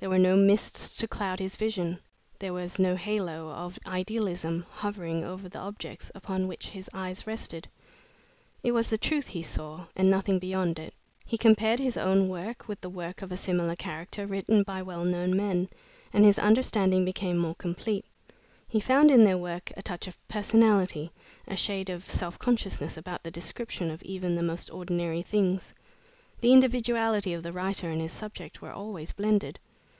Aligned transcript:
There 0.00 0.10
were 0.10 0.18
no 0.20 0.36
mists 0.36 0.96
to 0.98 1.08
cloud 1.08 1.40
his 1.40 1.56
vision, 1.56 1.98
there 2.38 2.52
was 2.52 2.78
no 2.78 2.94
halo 2.94 3.50
of 3.50 3.80
idealism 3.84 4.64
hovering 4.70 5.24
around 5.24 5.50
the 5.50 5.58
objects 5.58 6.12
upon 6.14 6.46
which 6.46 6.68
his 6.68 6.88
eyes 6.94 7.26
rested. 7.26 7.66
It 8.62 8.70
was 8.70 8.88
the 8.90 8.96
truth 8.96 9.26
he 9.26 9.42
saw, 9.42 9.86
and 9.96 10.08
nothing 10.08 10.38
beyond 10.38 10.78
it. 10.78 10.94
He 11.26 11.36
compared 11.36 11.80
his 11.80 11.96
own 11.96 12.28
work 12.28 12.68
with 12.68 12.86
work 12.86 13.22
of 13.22 13.32
a 13.32 13.36
similar 13.36 13.74
character 13.74 14.24
written 14.24 14.62
by 14.62 14.82
well 14.82 15.04
known 15.04 15.36
men, 15.36 15.68
and 16.12 16.24
his 16.24 16.38
understanding 16.38 17.04
became 17.04 17.36
more 17.36 17.56
complete. 17.56 18.04
He 18.68 18.78
found 18.78 19.10
in 19.10 19.24
their 19.24 19.36
work 19.36 19.72
a 19.76 19.82
touch 19.82 20.06
of 20.06 20.16
personality, 20.28 21.10
a 21.48 21.56
shade 21.56 21.90
of 21.90 22.08
self 22.08 22.38
consciousness 22.38 22.96
about 22.96 23.24
the 23.24 23.32
description 23.32 23.90
of 23.90 24.04
even 24.04 24.36
the 24.36 24.44
most 24.44 24.70
ordinary 24.70 25.22
things. 25.22 25.74
The 26.40 26.52
individuality 26.52 27.34
of 27.34 27.42
the 27.42 27.52
writer 27.52 27.88
and 27.90 28.00
his 28.00 28.12
subject 28.12 28.62
were 28.62 28.70
always 28.72 29.10
blended. 29.10 29.58